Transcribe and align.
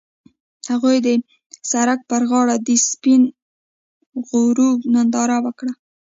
هغوی 0.71 0.97
د 1.05 1.07
سړک 1.71 1.99
پر 2.09 2.21
غاړه 2.29 2.55
د 2.67 2.69
سپین 2.89 3.21
غروب 4.29 4.79
ننداره 4.93 5.37
وکړه. 5.45 5.73